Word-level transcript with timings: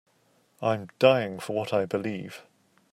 I'm 0.63 0.87
dying 0.97 1.37
for 1.37 1.53
what 1.55 1.73
I 1.75 1.85
believe. 1.85 2.41